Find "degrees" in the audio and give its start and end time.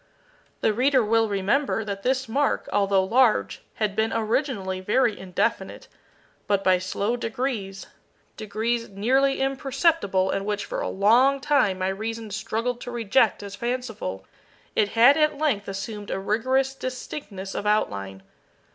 7.15-7.85, 8.35-8.89